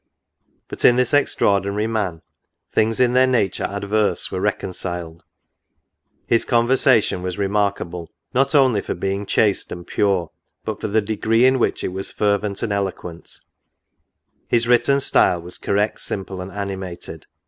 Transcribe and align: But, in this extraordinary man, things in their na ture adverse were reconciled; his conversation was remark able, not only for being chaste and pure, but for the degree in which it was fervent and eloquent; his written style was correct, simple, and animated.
But, 0.67 0.83
in 0.83 0.95
this 0.95 1.13
extraordinary 1.13 1.85
man, 1.85 2.23
things 2.71 2.99
in 2.99 3.13
their 3.13 3.27
na 3.27 3.45
ture 3.51 3.67
adverse 3.67 4.31
were 4.31 4.39
reconciled; 4.41 5.23
his 6.25 6.43
conversation 6.43 7.21
was 7.21 7.37
remark 7.37 7.79
able, 7.81 8.09
not 8.33 8.55
only 8.55 8.81
for 8.81 8.95
being 8.95 9.27
chaste 9.27 9.71
and 9.71 9.85
pure, 9.85 10.31
but 10.65 10.81
for 10.81 10.87
the 10.87 11.01
degree 11.01 11.45
in 11.45 11.59
which 11.59 11.83
it 11.83 11.89
was 11.89 12.11
fervent 12.11 12.63
and 12.63 12.73
eloquent; 12.73 13.41
his 14.47 14.67
written 14.67 14.99
style 14.99 15.39
was 15.43 15.59
correct, 15.59 16.01
simple, 16.01 16.41
and 16.41 16.51
animated. 16.51 17.27